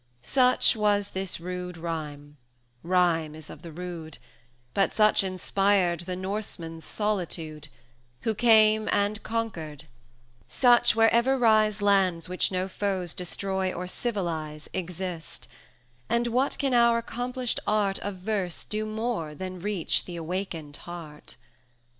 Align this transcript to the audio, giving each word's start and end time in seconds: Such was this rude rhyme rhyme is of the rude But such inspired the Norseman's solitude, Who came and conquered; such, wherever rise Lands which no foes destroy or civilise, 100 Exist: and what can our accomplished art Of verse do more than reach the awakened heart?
Such 0.23 0.75
was 0.75 1.09
this 1.09 1.39
rude 1.39 1.77
rhyme 1.77 2.37
rhyme 2.81 3.35
is 3.35 3.51
of 3.51 3.61
the 3.61 3.71
rude 3.71 4.17
But 4.73 4.95
such 4.95 5.23
inspired 5.23 5.99
the 5.99 6.15
Norseman's 6.15 6.85
solitude, 6.85 7.67
Who 8.21 8.33
came 8.33 8.89
and 8.91 9.21
conquered; 9.21 9.83
such, 10.47 10.95
wherever 10.95 11.37
rise 11.37 11.83
Lands 11.83 12.27
which 12.27 12.51
no 12.51 12.67
foes 12.67 13.13
destroy 13.13 13.71
or 13.71 13.85
civilise, 13.85 14.67
100 14.73 14.79
Exist: 14.79 15.47
and 16.09 16.25
what 16.25 16.57
can 16.57 16.73
our 16.73 16.97
accomplished 16.97 17.59
art 17.67 17.99
Of 17.99 18.15
verse 18.15 18.65
do 18.65 18.87
more 18.87 19.35
than 19.35 19.59
reach 19.61 20.05
the 20.05 20.15
awakened 20.15 20.77
heart? 20.77 21.35